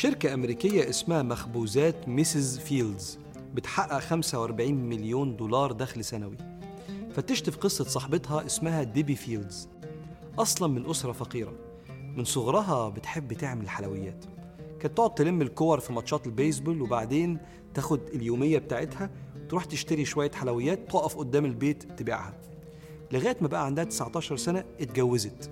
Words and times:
شركة 0.00 0.34
أمريكية 0.34 0.88
اسمها 0.88 1.22
مخبوزات 1.22 2.08
Mrs. 2.08 2.58
فيلدز 2.58 3.18
بتحقق 3.54 3.98
45 3.98 4.74
مليون 4.74 5.36
دولار 5.36 5.72
دخل 5.72 6.04
سنوي. 6.04 6.36
فتشت 7.12 7.50
في 7.50 7.58
قصة 7.58 7.84
صاحبتها 7.84 8.46
اسمها 8.46 8.82
ديبي 8.82 9.14
فيلدز. 9.14 9.68
أصلا 10.38 10.68
من 10.68 10.90
أسرة 10.90 11.12
فقيرة. 11.12 11.52
من 12.16 12.24
صغرها 12.24 12.88
بتحب 12.88 13.32
تعمل 13.32 13.68
حلويات. 13.68 14.24
كانت 14.80 14.96
تقعد 14.96 15.14
تلم 15.14 15.42
الكور 15.42 15.80
في 15.80 15.92
ماتشات 15.92 16.26
البيسبول 16.26 16.82
وبعدين 16.82 17.38
تاخد 17.74 18.00
اليومية 18.14 18.58
بتاعتها 18.58 19.10
تروح 19.48 19.64
تشتري 19.64 20.04
شوية 20.04 20.30
حلويات 20.30 20.88
تقف 20.88 21.16
قدام 21.16 21.44
البيت 21.44 21.82
تبيعها. 21.82 22.34
لغاية 23.12 23.36
ما 23.40 23.48
بقى 23.48 23.66
عندها 23.66 23.84
19 23.84 24.36
سنة 24.36 24.64
اتجوزت 24.80 25.50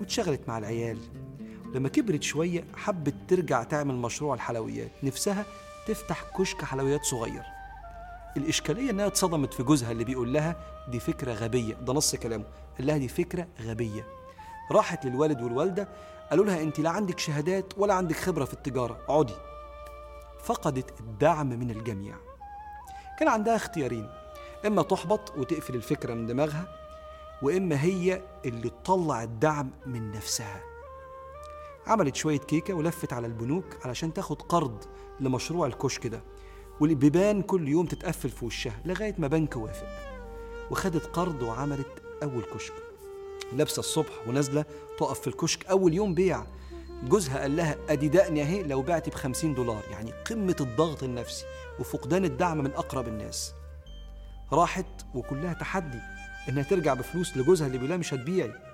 واتشغلت 0.00 0.40
مع 0.48 0.58
العيال. 0.58 0.98
لما 1.74 1.88
كبرت 1.88 2.22
شوية 2.22 2.64
حبت 2.76 3.14
ترجع 3.28 3.62
تعمل 3.62 3.94
مشروع 3.94 4.34
الحلويات. 4.34 4.90
نفسها 5.02 5.44
تفتح 5.86 6.24
كشك 6.38 6.64
حلويات 6.64 7.04
صغير. 7.04 7.42
الإشكالية 8.36 8.90
إنها 8.90 9.06
اتصدمت 9.06 9.54
في 9.54 9.62
جوزها 9.62 9.92
اللي 9.92 10.04
بيقول 10.04 10.32
لها 10.32 10.56
دي 10.88 11.00
فكرة 11.00 11.32
غبية. 11.32 11.74
ده 11.74 11.92
نص 11.92 12.16
كلامه. 12.16 12.44
قال 12.78 12.86
لها 12.86 12.96
دي 12.96 13.08
فكرة 13.08 13.46
غبية. 13.62 14.06
راحت 14.72 15.04
للوالد 15.06 15.42
والوالدة 15.42 15.88
قالوا 16.30 16.44
لها 16.44 16.62
أنت 16.62 16.80
لا 16.80 16.90
عندك 16.90 17.18
شهادات 17.18 17.72
ولا 17.76 17.94
عندك 17.94 18.16
خبرة 18.16 18.44
في 18.44 18.52
التجارة. 18.52 18.98
اقعدي. 19.08 19.34
فقدت 20.44 21.00
الدعم 21.00 21.48
من 21.48 21.70
الجميع. 21.70 22.14
كان 23.18 23.28
عندها 23.28 23.56
اختيارين. 23.56 24.10
إما 24.66 24.82
تحبط 24.82 25.38
وتقفل 25.38 25.74
الفكرة 25.74 26.14
من 26.14 26.26
دماغها 26.26 26.64
وإما 27.42 27.82
هي 27.82 28.22
اللي 28.44 28.70
تطلع 28.70 29.22
الدعم 29.22 29.70
من 29.86 30.12
نفسها. 30.12 30.69
عملت 31.86 32.16
شوية 32.16 32.38
كيكة 32.38 32.74
ولفت 32.74 33.12
على 33.12 33.26
البنوك 33.26 33.64
علشان 33.84 34.12
تاخد 34.12 34.42
قرض 34.42 34.84
لمشروع 35.20 35.66
الكشك 35.66 36.06
ده. 36.06 36.22
والبيبان 36.80 37.42
كل 37.42 37.68
يوم 37.68 37.86
تتقفل 37.86 38.28
في 38.28 38.44
وشها 38.44 38.80
لغاية 38.84 39.14
ما 39.18 39.26
بنك 39.26 39.56
وافق. 39.56 39.86
وخدت 40.70 41.06
قرض 41.06 41.42
وعملت 41.42 42.02
أول 42.22 42.42
كشك. 42.54 42.72
لابسة 43.52 43.80
الصبح 43.80 44.28
ونازلة 44.28 44.64
تقف 44.98 45.20
في 45.20 45.26
الكشك 45.26 45.66
أول 45.66 45.94
يوم 45.94 46.14
بيع. 46.14 46.46
جوزها 47.08 47.40
قال 47.40 47.56
لها 47.56 47.76
أدي 47.88 48.08
دقني 48.08 48.42
أهي 48.42 48.62
لو 48.62 48.82
بعتي 48.82 49.10
بخمسين 49.10 49.54
دولار 49.54 49.82
يعني 49.90 50.12
قمة 50.12 50.56
الضغط 50.60 51.02
النفسي 51.02 51.44
وفقدان 51.80 52.24
الدعم 52.24 52.58
من 52.58 52.72
أقرب 52.72 53.08
الناس. 53.08 53.54
راحت 54.52 55.06
وكلها 55.14 55.52
تحدي 55.52 55.98
إنها 56.48 56.62
ترجع 56.62 56.94
بفلوس 56.94 57.36
لجوزها 57.36 57.66
اللي 57.66 57.78
بيقول 57.78 57.98
مش 57.98 58.14
هتبيعي. 58.14 58.69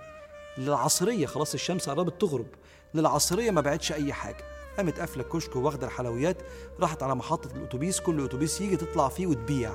للعصرية 0.59 1.27
خلاص 1.27 1.55
الشمس 1.55 1.89
قربت 1.89 2.21
تغرب. 2.21 2.47
للعصرية 2.95 3.51
ما 3.51 3.61
بعتش 3.61 3.93
أي 3.93 4.13
حاجة. 4.13 4.45
قامت 4.77 5.01
قافلة 5.01 5.23
الكشك 5.23 5.57
وواخدة 5.57 5.87
الحلويات 5.87 6.37
راحت 6.81 7.03
على 7.03 7.15
محطة 7.15 7.57
الأتوبيس 7.57 8.01
كل 8.01 8.25
أتوبيس 8.25 8.61
يجي 8.61 8.77
تطلع 8.77 9.09
فيه 9.09 9.27
وتبيع. 9.27 9.73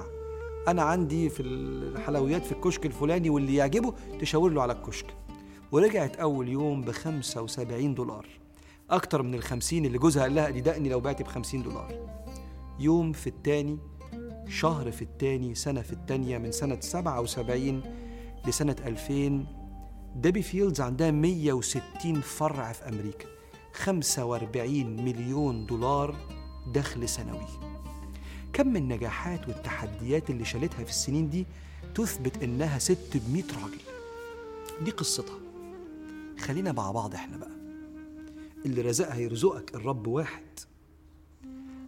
أنا 0.67 0.81
عندي 0.81 1.29
في 1.29 1.43
الحلويات 1.43 2.45
في 2.45 2.51
الكشك 2.51 2.85
الفلاني 2.85 3.29
واللي 3.29 3.55
يعجبه 3.55 3.93
تشاور 4.19 4.51
له 4.51 4.61
على 4.61 4.73
الكشك. 4.73 5.05
ورجعت 5.71 6.15
أول 6.15 6.49
يوم 6.49 6.81
ب 6.81 6.91
75 6.91 7.95
دولار. 7.95 8.25
أكتر 8.89 9.21
من 9.21 9.35
الخمسين 9.35 9.85
اللي 9.85 9.97
جوزها 9.97 10.23
قال 10.23 10.35
لها 10.35 10.49
دقني 10.49 10.89
لو 10.89 10.99
بعتي 10.99 11.23
ب 11.23 11.27
50 11.27 11.63
دولار. 11.63 12.09
يوم 12.79 13.11
في 13.11 13.27
التاني 13.27 13.79
شهر 14.47 14.91
في 14.91 15.01
التاني 15.01 15.55
سنة 15.55 15.81
في 15.81 15.93
التانية 15.93 16.37
من 16.37 16.51
سنة 16.51 16.79
77 16.79 17.81
لسنة 18.47 18.75
2000 18.85 19.60
ديبي 20.15 20.41
فيلدز 20.41 20.81
عندها 20.81 21.11
160 21.11 22.21
فرع 22.21 22.71
في 22.71 22.89
أمريكا 22.89 23.25
45 23.73 24.85
مليون 25.05 25.65
دولار 25.65 26.15
دخل 26.73 27.09
سنوي. 27.09 27.47
كم 28.53 28.67
من 28.67 28.77
النجاحات 28.77 29.47
والتحديات 29.47 30.29
اللي 30.29 30.45
شالتها 30.45 30.83
في 30.83 30.89
السنين 30.89 31.29
دي 31.29 31.45
تثبت 31.95 32.43
إنها 32.43 32.79
ست 32.79 33.17
بمية 33.27 33.43
راجل. 33.63 33.81
دي 34.85 34.91
قصتها. 34.91 35.39
خلينا 36.39 36.71
مع 36.71 36.91
بعض 36.91 37.13
إحنا 37.13 37.37
بقى. 37.37 37.51
اللي 38.65 38.81
رزقها 38.81 39.15
يرزقك 39.15 39.75
الرب 39.75 40.07
واحد. 40.07 40.43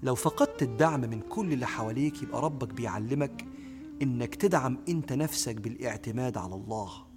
لو 0.04 0.16
فقدت 0.16 0.64
الدعم 0.64 1.02
من 1.02 1.20
كل 1.30 1.54
اللي 1.54 1.68
حواليك 1.68 2.24
يبقى 2.24 2.42
ربك 2.42 2.74
بيعلمك 2.74 3.46
إنك 4.02 4.36
تدعم 4.36 4.78
أنت 4.90 5.14
نفسك 5.14 5.56
بالاعتماد 5.56 6.38
على 6.38 6.56
الله. 6.56 7.13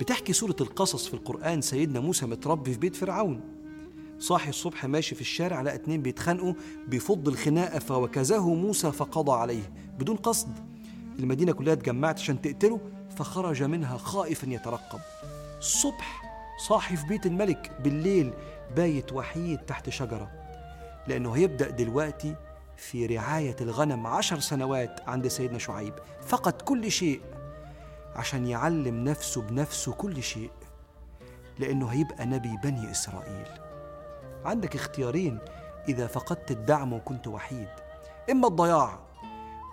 بتحكي 0.00 0.32
سورة 0.32 0.56
القصص 0.60 1.06
في 1.06 1.14
القرآن 1.14 1.60
سيدنا 1.60 2.00
موسى 2.00 2.26
متربي 2.26 2.72
في 2.72 2.78
بيت 2.78 2.96
فرعون. 2.96 3.40
صاحي 4.18 4.50
الصبح 4.50 4.84
ماشي 4.84 5.14
في 5.14 5.20
الشارع 5.20 5.62
لقى 5.62 5.74
اتنين 5.74 6.02
بيتخانقوا 6.02 6.54
بيفض 6.88 7.28
الخناقة 7.28 7.78
فوكزه 7.78 8.54
موسى 8.54 8.92
فقضى 8.92 9.32
عليه 9.32 9.72
بدون 9.98 10.16
قصد. 10.16 10.48
المدينة 11.18 11.52
كلها 11.52 11.72
اتجمعت 11.72 12.18
عشان 12.18 12.42
تقتله 12.42 12.80
فخرج 13.16 13.62
منها 13.62 13.96
خائفا 13.96 14.46
يترقب. 14.46 15.00
الصبح 15.58 16.22
صاحي 16.68 16.96
في 16.96 17.06
بيت 17.06 17.26
الملك 17.26 17.72
بالليل 17.84 18.32
بايت 18.76 19.12
وحيد 19.12 19.58
تحت 19.58 19.88
شجرة 19.90 20.30
لأنه 21.08 21.32
هيبدأ 21.32 21.70
دلوقتي 21.70 22.34
في 22.76 23.06
رعاية 23.06 23.56
الغنم 23.60 24.06
عشر 24.06 24.38
سنوات 24.38 25.00
عند 25.06 25.28
سيدنا 25.28 25.58
شعيب. 25.58 25.94
فقد 26.26 26.52
كل 26.52 26.90
شيء 26.90 27.20
عشان 28.16 28.46
يعلم 28.46 29.04
نفسه 29.04 29.42
بنفسه 29.42 29.92
كل 29.92 30.22
شيء 30.22 30.50
لأنه 31.58 31.86
هيبقى 31.88 32.26
نبي 32.26 32.56
بني 32.62 32.90
إسرائيل. 32.90 33.46
عندك 34.44 34.74
اختيارين 34.74 35.38
إذا 35.88 36.06
فقدت 36.06 36.50
الدعم 36.50 36.92
وكنت 36.92 37.26
وحيد 37.26 37.68
إما 38.30 38.48
الضياع 38.48 38.98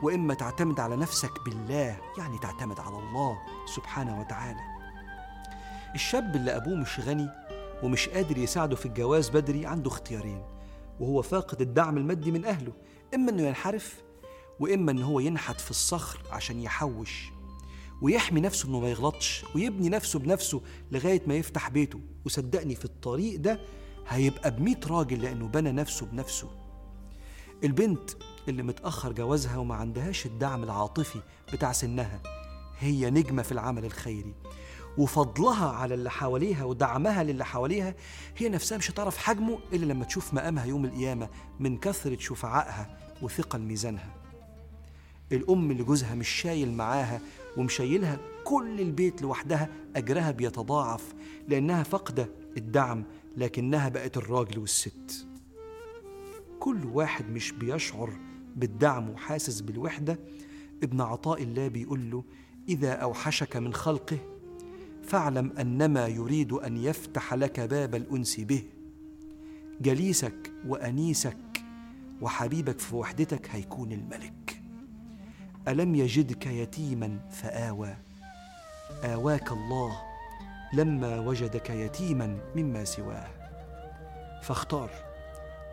وإما 0.03 0.33
تعتمد 0.33 0.79
على 0.79 0.95
نفسك 0.95 1.31
بالله 1.45 1.97
يعني 2.17 2.37
تعتمد 2.41 2.79
على 2.79 2.97
الله 2.99 3.37
سبحانه 3.75 4.19
وتعالى. 4.19 4.59
الشاب 5.95 6.35
اللي 6.35 6.55
أبوه 6.55 6.75
مش 6.75 6.99
غني 6.99 7.29
ومش 7.83 8.09
قادر 8.09 8.37
يساعده 8.37 8.75
في 8.75 8.85
الجواز 8.85 9.29
بدري 9.29 9.65
عنده 9.65 9.87
اختيارين 9.91 10.43
وهو 10.99 11.21
فاقد 11.21 11.61
الدعم 11.61 11.97
المادي 11.97 12.31
من 12.31 12.45
أهله 12.45 12.73
إما 13.15 13.31
إنه 13.31 13.41
ينحرف 13.43 14.03
وإما 14.59 14.91
إن 14.91 15.03
هو 15.03 15.19
ينحت 15.19 15.61
في 15.61 15.71
الصخر 15.71 16.19
عشان 16.31 16.59
يحوش. 16.59 17.32
ويحمي 18.03 18.41
نفسه 18.41 18.69
إنه 18.69 18.79
ما 18.79 18.89
يغلطش 18.89 19.45
ويبني 19.55 19.89
نفسه 19.89 20.19
بنفسه 20.19 20.61
لغاية 20.91 21.21
ما 21.27 21.35
يفتح 21.35 21.69
بيته. 21.69 21.99
وصدقني 22.25 22.75
في 22.75 22.85
الطريق 22.85 23.39
ده 23.39 23.59
هيبقى 24.07 24.55
بميت 24.55 24.87
راجل 24.87 25.21
لأنه 25.21 25.47
بنى 25.47 25.71
نفسه 25.71 26.05
بنفسه. 26.05 26.49
البنت 27.63 28.09
اللي 28.47 28.63
متأخر 28.63 29.11
جوازها 29.13 29.57
وما 29.57 29.75
عندهاش 29.75 30.25
الدعم 30.25 30.63
العاطفي 30.63 31.19
بتاع 31.53 31.71
سنها 31.71 32.21
هي 32.79 33.09
نجمة 33.09 33.41
في 33.41 33.51
العمل 33.51 33.85
الخيري. 33.85 34.33
وفضلها 34.97 35.69
على 35.69 35.93
اللي 35.93 36.11
حواليها 36.11 36.63
ودعمها 36.63 37.23
للي 37.23 37.45
حواليها 37.45 37.95
هي 38.37 38.49
نفسها 38.49 38.77
مش 38.77 38.91
هتعرف 38.91 39.17
حجمه 39.17 39.59
إلا 39.73 39.85
لما 39.93 40.05
تشوف 40.05 40.33
مقامها 40.33 40.65
يوم 40.65 40.85
القيامة 40.85 41.29
من 41.59 41.77
كثرة 41.77 42.17
شفعائها 42.19 42.97
وثقل 43.21 43.59
ميزانها. 43.59 44.22
الأم 45.33 45.71
اللي 45.71 45.83
جوزها 45.83 46.15
مش 46.15 46.29
شايل 46.29 46.71
معاها 46.71 47.21
ومشيلها 47.57 48.19
كل 48.43 48.79
البيت 48.81 49.21
لوحدها 49.21 49.69
أجرها 49.95 50.31
بيتضاعف 50.31 51.13
لأنها 51.47 51.83
فاقدة 51.83 52.29
الدعم 52.57 53.03
لكنها 53.37 53.89
بقت 53.89 54.17
الراجل 54.17 54.59
والست. 54.59 55.27
كل 56.59 56.85
واحد 56.85 57.29
مش 57.29 57.51
بيشعر 57.51 58.13
بالدعم 58.55 59.09
وحاسس 59.09 59.61
بالوحدة. 59.61 60.19
ابن 60.83 61.01
عطاء 61.01 61.43
الله 61.43 61.67
بيقول 61.67 62.11
له 62.11 62.23
إذا 62.69 62.91
أوحشك 62.91 63.55
من 63.57 63.73
خلقه 63.73 64.17
فاعلم 65.03 65.51
أنما 65.59 66.07
يريد 66.07 66.53
أن 66.53 66.77
يفتح 66.77 67.33
لك 67.33 67.59
باب 67.59 67.95
الأنس 67.95 68.39
به. 68.39 68.63
جليسك 69.81 70.51
وأنيسك 70.67 71.37
وحبيبك 72.21 72.79
في 72.79 72.95
وحدتك 72.95 73.49
هيكون 73.51 73.91
الملك. 73.91 74.42
ألم 75.67 75.95
يجدك 75.95 76.45
يتيما 76.45 77.19
فآوى. 77.29 77.95
آواك 79.03 79.51
الله 79.51 79.97
لما 80.73 81.19
وجدك 81.19 81.69
يتيما 81.69 82.37
مما 82.55 82.83
سواه. 82.83 83.27
فاختار 84.41 84.89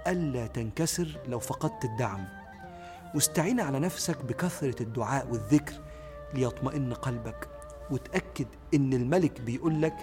ألا 0.06 0.46
تنكسر 0.46 1.18
لو 1.28 1.38
فقدت 1.38 1.84
الدعم. 1.84 2.24
واستعين 3.14 3.60
على 3.60 3.78
نفسك 3.78 4.24
بكثرة 4.24 4.82
الدعاء 4.82 5.30
والذكر 5.30 5.74
ليطمئن 6.34 6.94
قلبك. 6.94 7.48
وتأكد 7.90 8.46
إن 8.74 8.92
الملك 8.92 9.40
بيقول 9.40 9.82
لك 9.82 9.96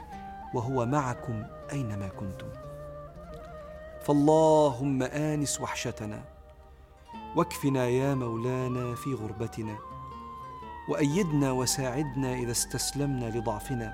وهو 0.54 0.86
معكم 0.86 1.44
أينما 1.72 2.07
كنتم. 2.07 2.48
فاللهم 4.01 5.04
آنس 5.04 5.62
وحشتنا. 5.62 6.37
واكفنا 7.35 7.87
يا 7.87 8.15
مولانا 8.15 8.95
في 8.95 9.13
غربتنا 9.13 9.77
وأيدنا 10.89 11.51
وساعدنا 11.51 12.33
إذا 12.33 12.51
استسلمنا 12.51 13.25
لضعفنا. 13.25 13.93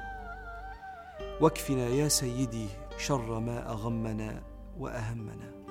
واكفنا 1.42 1.88
يا 1.88 2.08
سيدي 2.08 2.68
شر 2.98 3.40
ما 3.40 3.72
أغمنا 3.72 4.44
وأهمنا. 4.80 5.63